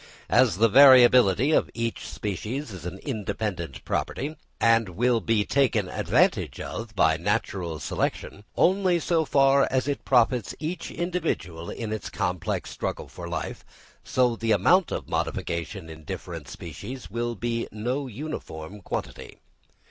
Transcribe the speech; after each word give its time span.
As 0.31 0.57
the 0.57 0.67
variability 0.67 1.51
of 1.51 1.69
each 1.75 2.07
species 2.07 2.71
is 2.71 2.87
an 2.87 2.97
independent 3.03 3.85
property, 3.85 4.35
and 4.59 4.89
will 4.89 5.19
be 5.21 5.45
taken 5.45 5.87
advantage 5.89 6.59
of 6.59 6.95
by 6.95 7.17
natural 7.17 7.77
selection, 7.77 8.43
only 8.57 8.97
so 8.99 9.25
far 9.25 9.67
as 9.69 9.87
it 9.87 10.03
profits 10.03 10.55
each 10.57 10.89
individual 10.89 11.69
in 11.69 11.93
its 11.93 12.09
complex 12.09 12.71
struggle 12.71 13.07
for 13.07 13.29
life, 13.29 13.63
so 14.03 14.35
the 14.35 14.53
amount 14.53 14.91
of 14.91 15.07
modification 15.07 15.87
in 15.87 16.03
different 16.03 16.47
species 16.47 17.11
will 17.11 17.35
be 17.35 17.67
no 17.71 18.07
uniform 18.07 18.81
quantity. 18.81 19.37